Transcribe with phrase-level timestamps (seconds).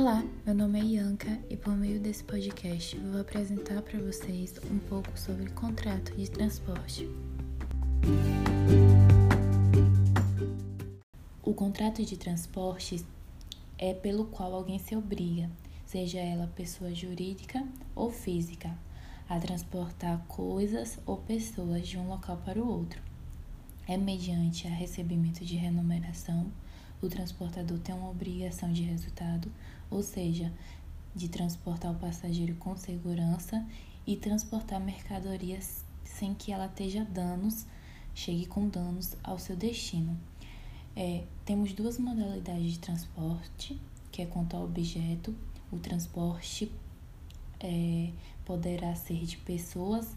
[0.00, 4.78] Olá, meu nome é Ianca e por meio desse podcast vou apresentar para vocês um
[4.78, 7.10] pouco sobre contrato de transporte.
[11.42, 13.04] O contrato de transporte
[13.76, 15.50] é pelo qual alguém se obriga,
[15.84, 18.78] seja ela pessoa jurídica ou física,
[19.28, 23.02] a transportar coisas ou pessoas de um local para o outro.
[23.84, 26.52] É mediante a recebimento de remuneração
[27.00, 29.50] o transportador tem uma obrigação de resultado,
[29.90, 30.52] ou seja,
[31.14, 33.64] de transportar o passageiro com segurança
[34.06, 37.66] e transportar mercadorias sem que ela esteja danos,
[38.14, 40.18] chegue com danos ao seu destino.
[40.96, 43.80] É, temos duas modalidades de transporte,
[44.10, 45.34] que é quanto ao objeto.
[45.70, 46.72] O transporte
[47.60, 48.10] é,
[48.44, 50.16] poderá ser de pessoas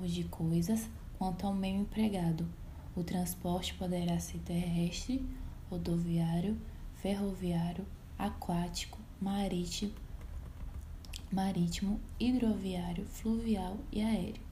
[0.00, 2.46] ou de coisas, quanto ao meio empregado.
[2.94, 5.26] O transporte poderá ser terrestre
[5.72, 6.58] rodoviário,
[6.96, 7.86] ferroviário,
[8.18, 9.94] aquático, marítimo,
[11.32, 14.42] marítimo, hidroviário, fluvial e aéreo.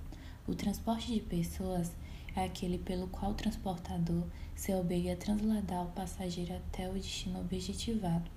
[0.48, 1.92] O transporte de pessoas
[2.34, 4.24] é aquele pelo qual o transportador
[4.56, 8.30] se obriga a trasladar o passageiro até o destino objetivado.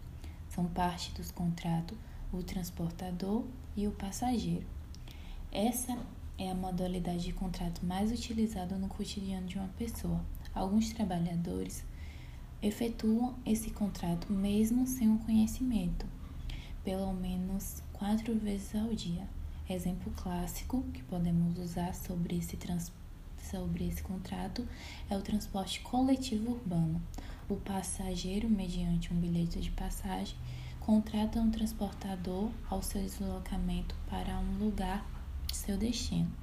[0.50, 1.98] São parte dos contratos
[2.34, 3.46] o transportador
[3.78, 4.68] e o passageiro.
[5.52, 5.98] Essa
[6.38, 10.20] é a modalidade de contrato mais utilizada no cotidiano de uma pessoa.
[10.54, 11.86] Alguns trabalhadores
[12.64, 16.06] efetuam esse contrato mesmo sem o conhecimento,
[16.82, 19.28] pelo menos quatro vezes ao dia.
[19.70, 22.90] Exemplo clássico que podemos usar sobre esse, trans,
[23.52, 24.66] sobre esse contrato
[25.10, 27.02] é o transporte coletivo urbano.
[27.50, 30.38] O passageiro, mediante um bilhete de passagem,
[30.80, 35.06] contrata um transportador ao seu deslocamento para um lugar
[35.48, 36.43] de seu destino.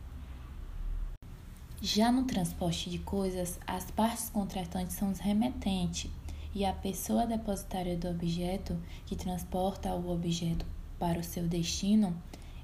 [1.83, 6.11] Já no transporte de coisas, as partes contratantes são os remetentes
[6.55, 10.67] e a pessoa depositária do objeto que transporta o objeto
[10.99, 12.15] para o seu destino,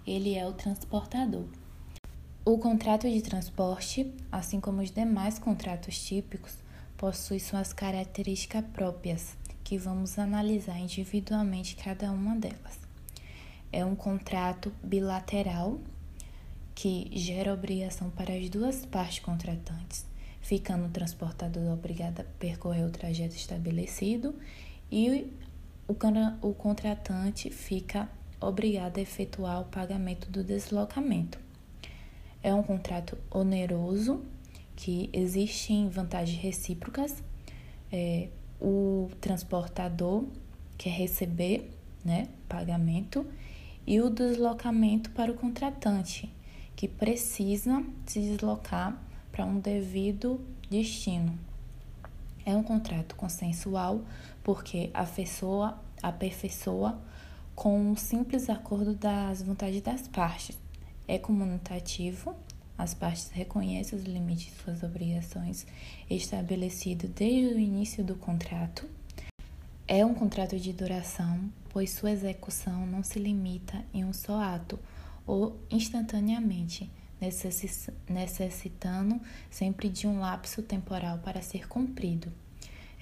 [0.07, 1.47] ele é o transportador.
[2.45, 6.59] O contrato de transporte, assim como os demais contratos típicos,
[6.99, 9.35] possui suas características próprias,
[9.65, 12.79] que vamos analisar individualmente cada uma delas.
[13.73, 15.81] É um contrato bilateral
[16.77, 20.05] que gera obrigação para as duas partes contratantes,
[20.43, 24.35] ficando o transportador obrigado a percorrer o trajeto estabelecido
[24.93, 25.33] e
[25.89, 31.39] o, contratante fica obrigado a efetuar o pagamento do deslocamento.
[32.43, 34.23] É um contrato oneroso
[34.77, 37.25] que existem vantagens recíprocas.
[37.91, 38.29] É,
[38.61, 40.27] o transportador
[40.77, 41.71] quer receber
[42.05, 43.27] né, pagamento
[43.87, 46.31] e o deslocamento para o contratante,
[46.77, 48.97] que precisa se deslocar
[49.33, 50.39] para um devido
[50.71, 51.37] destino.
[52.45, 54.03] É um contrato consensual
[54.45, 57.01] porque a pessoa aperfeiçoa
[57.55, 60.59] com um simples acordo das vontades das partes.
[61.09, 62.37] É comunitativo,
[62.77, 65.67] as partes reconhecem os limites de suas obrigações
[66.11, 68.87] estabelecidos desde o início do contrato.
[69.89, 74.79] É um contrato de duração, pois sua execução não se limita em um só ato
[75.27, 76.91] ou instantaneamente,
[78.09, 79.21] necessitando
[79.51, 82.33] sempre de um lapso temporal para ser cumprido.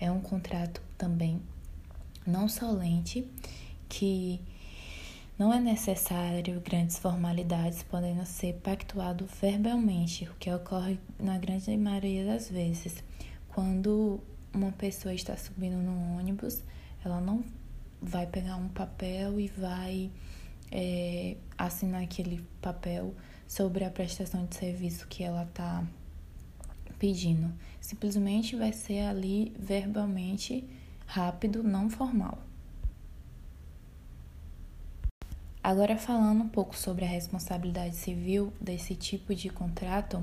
[0.00, 1.42] É um contrato também
[2.26, 3.26] não solente
[3.88, 4.40] que
[5.38, 12.24] não é necessário grandes formalidades, podendo ser pactuado verbalmente, o que ocorre na grande maioria
[12.24, 13.02] das vezes.
[13.48, 14.20] Quando
[14.52, 16.62] uma pessoa está subindo no ônibus,
[17.04, 17.44] ela não
[18.00, 20.10] vai pegar um papel e vai
[20.74, 23.14] é, assinar aquele papel
[23.46, 25.86] sobre a prestação de serviço que ela está
[26.98, 27.54] pedindo.
[27.80, 30.64] Simplesmente vai ser ali verbalmente
[31.06, 32.42] rápido, não formal.
[35.62, 40.22] Agora falando um pouco sobre a responsabilidade civil desse tipo de contrato,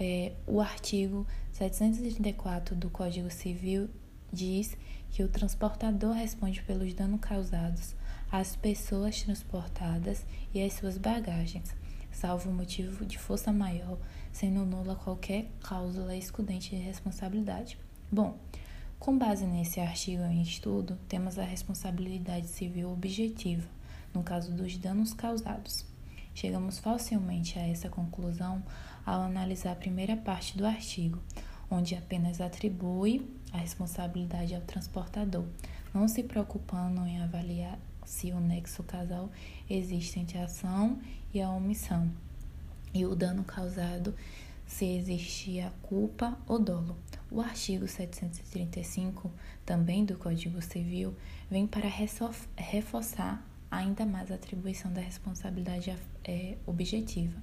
[0.00, 3.90] é, o artigo 734 do Código Civil
[4.32, 4.76] diz
[5.10, 7.94] que o transportador responde pelos danos causados
[8.32, 10.24] às pessoas transportadas
[10.54, 11.76] e às suas bagagens,
[12.10, 13.98] salvo motivo de força maior,
[14.32, 17.78] sendo nula qualquer cláusula excludente de responsabilidade.
[18.10, 18.38] Bom,
[18.98, 23.68] com base nesse artigo em estudo, temos a responsabilidade civil objetiva,
[24.14, 25.84] no caso dos danos causados.
[26.34, 28.62] Chegamos facilmente a essa conclusão
[29.04, 31.18] ao analisar a primeira parte do artigo,
[31.70, 35.44] onde apenas atribui a responsabilidade ao transportador,
[35.92, 39.30] não se preocupando em avaliar se o nexo casal
[39.68, 41.00] existe entre a ação
[41.32, 42.10] e a omissão,
[42.92, 44.14] e o dano causado
[44.66, 46.96] se existe a culpa ou dolo.
[47.30, 49.30] O artigo 735,
[49.64, 51.14] também do Código Civil,
[51.50, 51.88] vem para
[52.56, 57.40] reforçar ainda mais a atribuição da responsabilidade é, objetiva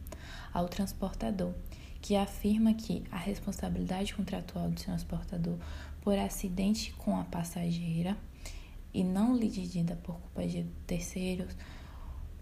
[0.53, 1.53] ao transportador,
[2.01, 5.57] que afirma que a responsabilidade contratual do transportador
[6.01, 8.15] por acidente com a passageira
[8.93, 11.55] e não lidigida por culpa de terceiros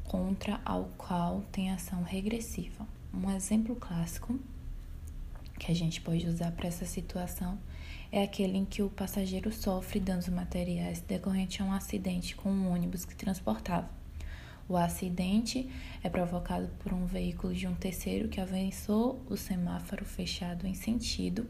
[0.03, 2.87] contra ao qual tem ação regressiva.
[3.13, 4.39] Um exemplo clássico
[5.59, 7.57] que a gente pode usar para essa situação
[8.11, 12.71] é aquele em que o passageiro sofre danos materiais decorrente a um acidente com um
[12.71, 13.89] ônibus que transportava.
[14.69, 15.69] O acidente
[16.03, 21.47] é provocado por um veículo de um terceiro que avançou o semáforo fechado em sentido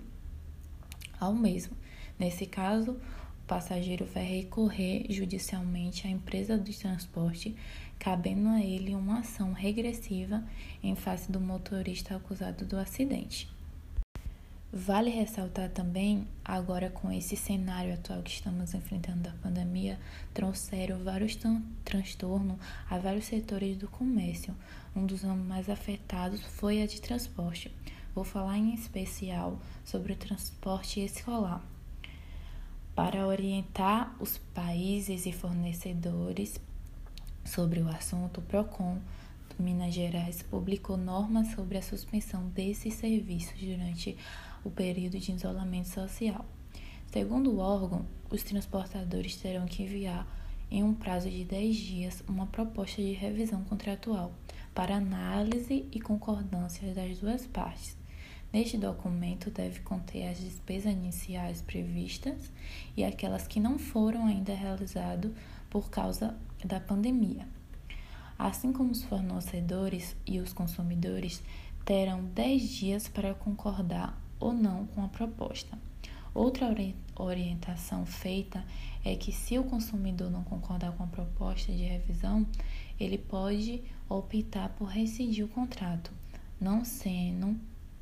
[1.19, 1.75] ao mesmo.
[2.19, 2.99] Nesse caso,
[3.47, 7.55] passageiro vai recorrer judicialmente à empresa de transporte,
[7.97, 10.43] cabendo a ele uma ação regressiva
[10.83, 13.49] em face do motorista acusado do acidente.
[14.71, 19.97] Vale ressaltar também, agora com esse cenário atual que estamos enfrentando da pandemia,
[20.33, 21.37] trouxeram vários
[21.85, 22.57] transtornos
[22.89, 24.53] a vários setores do comércio.
[24.93, 27.71] Um dos ramos mais afetados foi a de transporte.
[28.13, 31.63] Vou falar em especial sobre o transporte escolar.
[32.97, 36.59] Para orientar os países e fornecedores
[37.45, 38.97] sobre o assunto, o PROCON
[39.59, 44.17] Minas Gerais publicou normas sobre a suspensão desses serviços durante
[44.63, 46.43] o período de isolamento social.
[47.11, 50.25] Segundo o órgão, os transportadores terão que enviar,
[50.71, 54.33] em um prazo de 10 dias, uma proposta de revisão contratual
[54.73, 57.96] para análise e concordância das duas partes.
[58.57, 62.51] Neste documento deve conter as despesas iniciais previstas
[62.97, 65.31] e aquelas que não foram ainda realizadas
[65.69, 67.47] por causa da pandemia.
[68.35, 71.43] Assim como os fornecedores e os consumidores
[71.85, 75.77] terão 10 dias para concordar ou não com a proposta.
[76.33, 76.75] Outra
[77.15, 78.65] orientação feita
[79.05, 82.43] é que, se o consumidor não concordar com a proposta de revisão,
[82.99, 86.11] ele pode optar por rescindir o contrato,
[86.59, 87.55] não sendo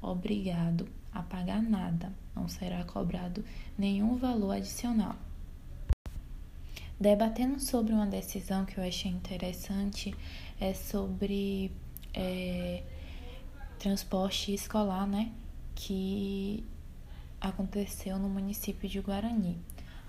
[0.06, 3.44] obrigado a pagar nada, não será cobrado
[3.78, 5.16] nenhum valor adicional.
[7.00, 10.16] Debatendo sobre uma decisão que eu achei interessante,
[10.60, 11.72] é sobre
[12.13, 12.84] é,
[13.80, 15.31] transporte escolar, né?
[15.75, 16.63] que
[17.40, 19.57] aconteceu no município de Guarani.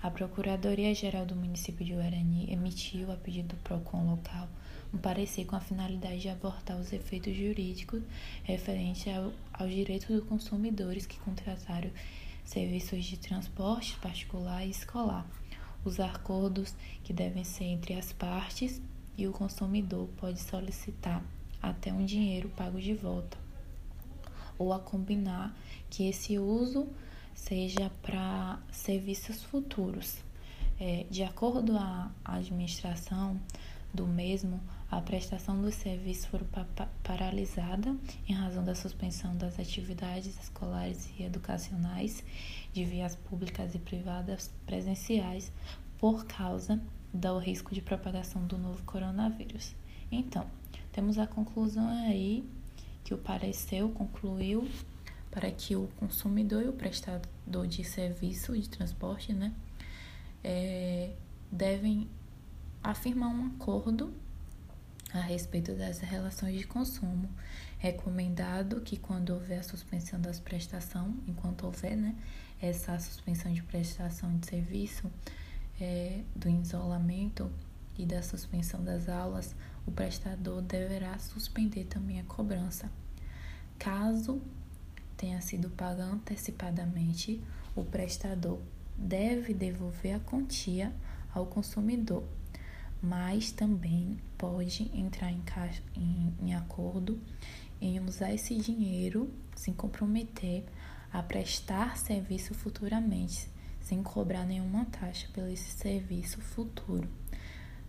[0.01, 4.47] A Procuradoria-Geral do município de Guarani emitiu, a pedido do PROCON local,
[4.93, 8.01] um parecer com a finalidade de abortar os efeitos jurídicos
[8.43, 11.89] referentes ao, aos direitos dos consumidores que contrataram
[12.45, 15.25] serviços de transporte particular e escolar.
[15.83, 16.73] Os acordos
[17.03, 18.81] que devem ser entre as partes
[19.17, 21.23] e o consumidor pode solicitar
[21.61, 23.37] até um dinheiro pago de volta
[24.57, 25.55] ou a combinar
[25.89, 26.87] que esse uso
[27.35, 30.17] seja para serviços futuros.
[30.79, 33.39] É, de acordo a administração
[33.93, 36.39] do mesmo, a prestação dos serviços foi
[37.03, 37.95] paralisada
[38.27, 42.23] em razão da suspensão das atividades escolares e educacionais
[42.71, 45.51] de vias públicas e privadas presenciais
[45.97, 46.81] por causa
[47.13, 49.75] do risco de propagação do novo coronavírus.
[50.09, 50.45] Então,
[50.91, 52.47] temos a conclusão aí
[53.03, 54.69] que o pareceu concluiu
[55.29, 59.53] para que o consumidor e o prestador de serviço de transporte né,
[60.43, 61.11] é,
[61.51, 62.07] devem
[62.81, 64.13] afirmar um acordo
[65.13, 67.29] a respeito das relações de consumo.
[67.77, 72.15] Recomendado que quando houver a suspensão das prestações, enquanto houver né,
[72.61, 75.09] essa suspensão de prestação de serviço,
[75.79, 77.51] é, do isolamento
[77.97, 82.89] e da suspensão das aulas, o prestador deverá suspender também a cobrança.
[83.77, 84.41] Caso
[85.15, 87.41] tenha sido paga antecipadamente,
[87.75, 88.59] o prestador
[88.97, 90.91] deve devolver a quantia
[91.33, 92.23] ao consumidor,
[93.01, 95.41] mas também pode entrar em,
[95.95, 97.19] em, em acordo
[97.79, 100.63] em usar esse dinheiro sem comprometer
[101.11, 103.49] a prestar serviço futuramente,
[103.81, 107.07] sem cobrar nenhuma taxa pelo esse serviço futuro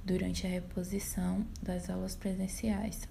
[0.05, 3.09] durante a reposição das aulas presenciais.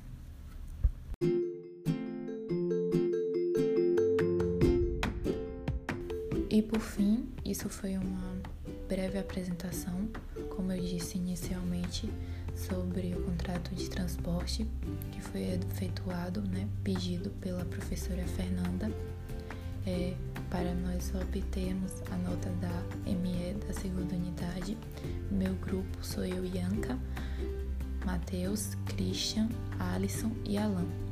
[6.50, 8.42] E por fim, isso foi uma
[8.88, 10.08] breve apresentação,
[10.56, 12.10] como eu disse inicialmente,
[12.56, 14.66] sobre o contrato de transporte
[15.12, 18.92] que foi efetuado, né, pedido pela professora Fernanda,
[19.86, 20.16] é,
[20.50, 24.78] para nós obtermos a nota da ME da segunda unidade.
[25.32, 26.98] Meu grupo sou eu, Ianca,
[28.06, 31.07] Matheus, Christian, Alisson e Alan.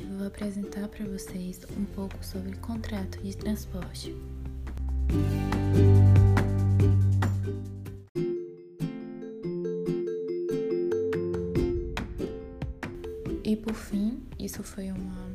[0.00, 4.14] Podcast vou apresentar para vocês um pouco sobre contrato de transporte.
[13.44, 15.30] E por fim, isso foi uma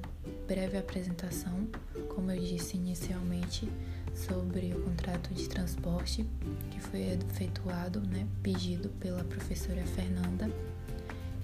[0.48, 1.68] breve apresentação,
[2.10, 3.70] como eu disse inicialmente,
[4.14, 6.26] sobre o contrato de transporte
[6.72, 10.50] que foi efetuado, né, pedido pela professora Fernanda,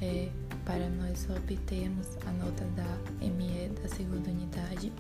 [0.02, 0.30] é,
[0.66, 4.92] para nós obtermos a nota da ME da segunda unidade.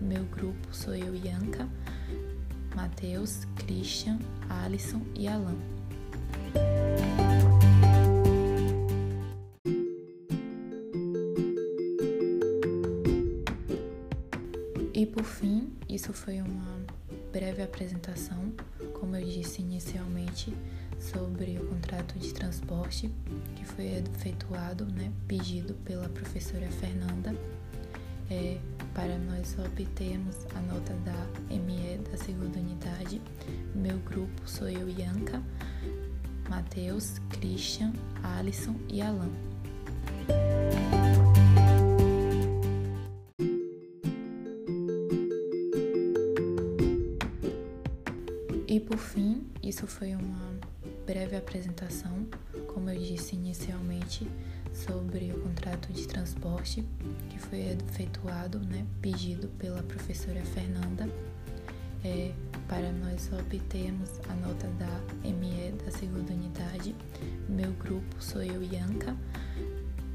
[0.00, 1.68] Meu grupo sou eu, Ianca,
[2.74, 5.56] Matheus, Christian, Alisson e Alan.
[14.94, 16.80] E por fim, isso foi uma
[17.30, 18.50] breve apresentação,
[18.94, 20.54] como eu disse inicialmente,
[20.98, 23.10] sobre o contrato de transporte
[23.54, 27.34] que foi efetuado, né, pedido pela professora Fernanda,
[28.30, 28.58] é,
[28.92, 33.20] para nós obtermos a nota da ME da segunda unidade.
[33.74, 35.42] Meu grupo sou eu, Ianca,
[36.48, 39.30] Matheus, Christian, Alisson e Alan.
[48.68, 50.58] E por fim, isso foi uma
[51.06, 52.26] breve apresentação,
[52.74, 54.28] como eu disse inicialmente,
[54.74, 56.84] sobre o contrato de transporte
[57.30, 61.08] que foi efetuado, né, pedido pela professora Fernanda,
[62.04, 62.32] é,
[62.68, 66.94] para nós obtermos a nota da ME da segunda unidade.
[67.48, 69.16] Meu grupo sou eu, Ianca,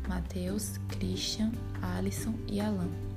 [0.07, 3.10] Matheus, Christian, Alisson e Alan.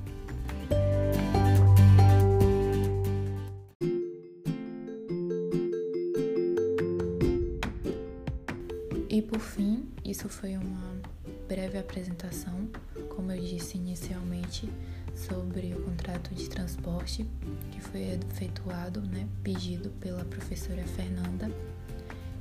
[10.45, 11.01] Foi uma
[11.49, 12.69] breve apresentação,
[13.17, 14.71] como eu disse inicialmente,
[15.17, 17.27] sobre o contrato de transporte
[17.73, 21.51] que foi efetuado, né, pedido pela professora Fernanda,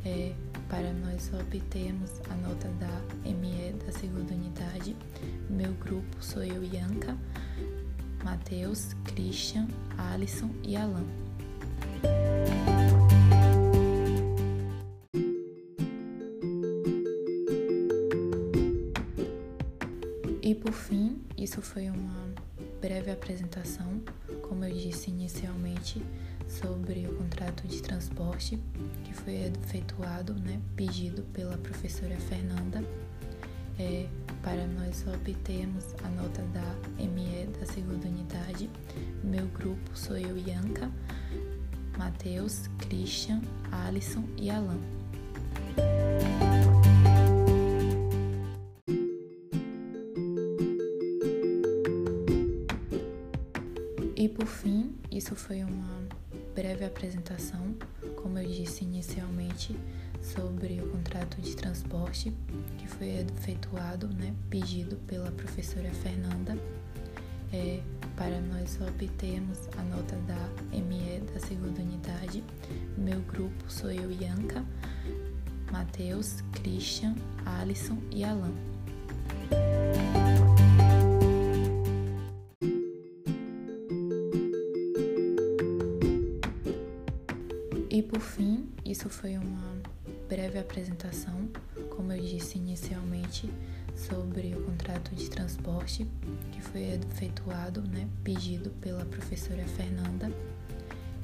[0.04, 0.34] é,
[0.68, 4.98] para nós obtermos a nota da ME da segunda unidade.
[5.50, 7.18] Meu grupo sou eu, Ianca,
[8.22, 9.66] Matheus, Christian,
[9.98, 11.06] Alisson e Alan.
[21.54, 22.34] Isso foi uma
[22.82, 24.02] breve apresentação,
[24.42, 26.02] como eu disse inicialmente,
[26.48, 28.60] sobre o contrato de transporte
[29.04, 32.84] que foi efetuado, né, pedido pela professora Fernanda,
[33.78, 34.08] é,
[34.42, 38.68] para nós obtermos a nota da ME da segunda unidade.
[39.24, 40.90] Meu grupo sou eu, Ianca,
[42.00, 45.03] Matheus, Christian, Alisson e Alan.
[55.18, 56.08] Isso foi uma
[56.56, 57.76] breve apresentação,
[58.16, 59.76] como eu disse inicialmente,
[60.22, 62.34] sobre o contrato de transporte
[62.78, 66.58] que foi efetuado, né, pedido pela professora Fernanda,
[67.52, 67.82] é,
[68.16, 72.44] para nós obtermos a nota da ME da segunda unidade.
[72.98, 74.66] Meu grupo sou eu, Ianca,
[75.72, 77.16] Matheus, Christian,
[77.46, 78.73] Alisson e Alan.
[89.24, 89.82] Foi uma
[90.28, 91.48] breve apresentação,
[91.96, 93.50] como eu disse inicialmente,
[93.96, 96.06] sobre o contrato de transporte
[96.52, 100.30] que foi efetuado, né, pedido pela professora Fernanda,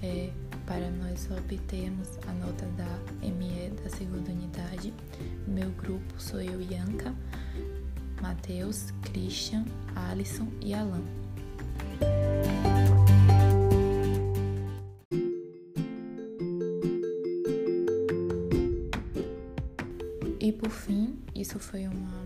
[0.01, 0.31] é,
[0.65, 2.87] para nós obtermos a nota da
[3.21, 4.93] ME da segunda unidade.
[5.45, 7.13] Meu grupo sou eu, Ianca,
[8.21, 11.03] Matheus, Christian, Alisson e Alan.
[21.39, 22.25] Isso foi uma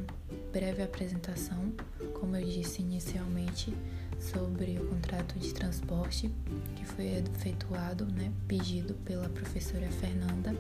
[0.52, 1.72] breve apresentação,
[2.20, 3.72] como eu disse inicialmente,
[4.20, 6.32] sobre o contrato de transporte
[6.76, 10.56] que foi efetuado, né, pedido pela professora Fernanda,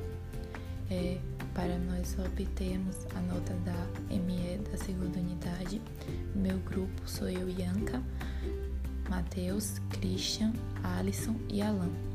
[0.91, 1.17] é,
[1.55, 5.81] para nós obtermos a nota da ME da segunda unidade.
[6.35, 8.03] Meu grupo sou eu, Ianca,
[9.09, 12.12] Matheus, Christian, Alisson e Alan.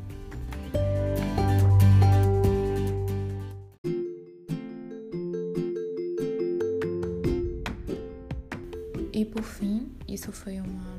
[10.19, 10.99] Isso foi uma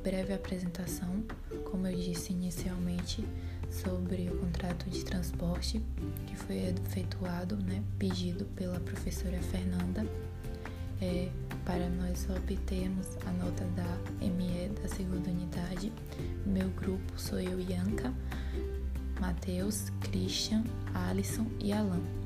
[0.00, 1.24] breve apresentação,
[1.64, 3.26] como eu disse inicialmente,
[3.68, 5.82] sobre o contrato de transporte
[6.24, 10.06] que foi efetuado, né, pedido pela professora Fernanda,
[11.02, 11.28] é,
[11.64, 15.92] para nós obtermos a nota da ME da segunda unidade.
[16.46, 18.14] Meu grupo sou eu, Ianca,
[19.20, 20.62] Matheus, Christian,
[20.94, 22.19] Alisson e Alan.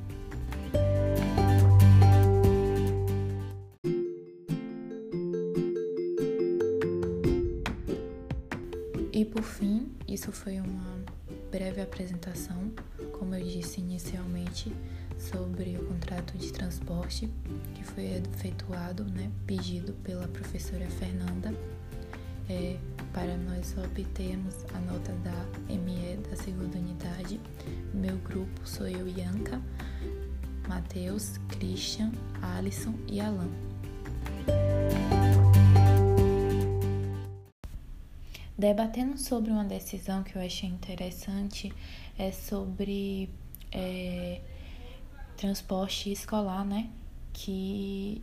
[10.24, 11.04] Isso foi uma
[11.52, 12.72] breve apresentação,
[13.12, 14.72] como eu disse inicialmente,
[15.18, 17.28] sobre o contrato de transporte
[17.74, 21.54] que foi efetuado, né, pedido pela professora Fernanda,
[22.48, 22.78] é,
[23.12, 27.38] para nós obtermos a nota da ME da segunda unidade.
[27.92, 29.60] Meu grupo sou eu, Ianca,
[30.66, 33.73] Matheus, Christian, Alisson e Alan.
[38.64, 41.70] Debatendo sobre uma decisão que eu achei interessante,
[42.18, 43.28] é sobre
[43.70, 44.40] é,
[45.36, 46.88] transporte escolar, né?
[47.30, 48.22] Que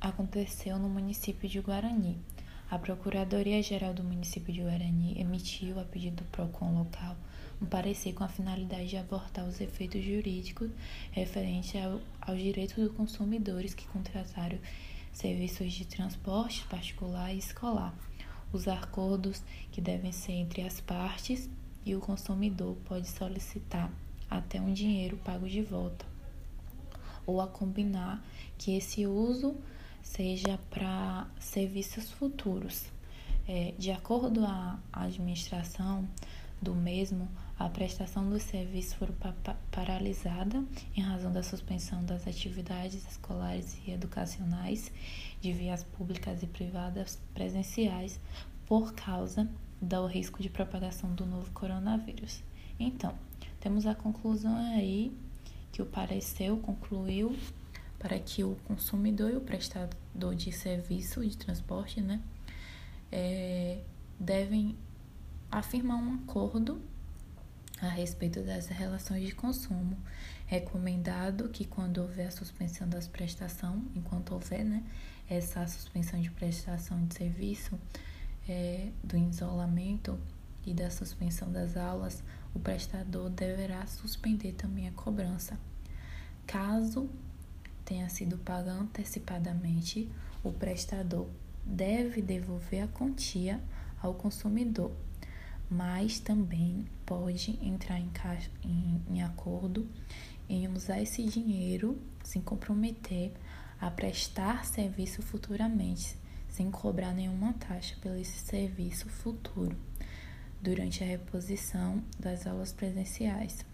[0.00, 2.16] aconteceu no município de Guarani.
[2.70, 7.16] A Procuradoria-Geral do município de Guarani emitiu, a pedido do PROCON local,
[7.60, 10.70] um parecer com a finalidade de abortar os efeitos jurídicos
[11.10, 14.60] referentes ao, aos direitos dos consumidores que contrataram
[15.12, 17.92] serviços de transporte particular e escolar
[18.52, 21.48] os acordos que devem ser entre as partes
[21.84, 23.90] e o consumidor pode solicitar
[24.28, 26.04] até um dinheiro pago de volta
[27.26, 28.24] ou a combinar
[28.56, 29.56] que esse uso
[30.02, 32.86] seja para serviços futuros.
[33.48, 36.08] É, de acordo a administração
[36.60, 39.08] do mesmo, a prestação dos serviços foi
[39.70, 40.62] paralisada
[40.94, 44.92] em razão da suspensão das atividades escolares e educacionais
[45.40, 48.20] de vias públicas e privadas presenciais
[48.66, 49.48] por causa
[49.80, 52.42] do risco de propagação do novo coronavírus.
[52.78, 53.14] Então,
[53.58, 55.16] temos a conclusão aí
[55.72, 57.34] que o parecer concluiu
[57.98, 62.20] para que o consumidor e o prestador de serviço de transporte, né,
[63.10, 63.80] é,
[64.20, 64.76] devem
[65.50, 66.80] afirmar um acordo
[67.80, 69.96] a respeito das relações de consumo.
[70.46, 74.82] Recomendado que quando houver a suspensão das prestações, enquanto houver né,
[75.28, 77.78] essa suspensão de prestação de serviço,
[78.48, 80.18] é, do isolamento
[80.64, 82.22] e da suspensão das aulas,
[82.54, 85.58] o prestador deverá suspender também a cobrança.
[86.46, 87.10] Caso
[87.84, 90.08] tenha sido paga antecipadamente,
[90.42, 91.26] o prestador
[91.64, 93.60] deve devolver a quantia
[94.00, 94.92] ao consumidor
[95.70, 99.88] mas também pode entrar em, caixa, em, em acordo
[100.48, 103.32] em usar esse dinheiro sem comprometer
[103.80, 106.16] a prestar serviço futuramente,
[106.48, 109.76] sem cobrar nenhuma taxa pelo esse serviço futuro
[110.60, 113.64] durante a reposição das aulas presenciais.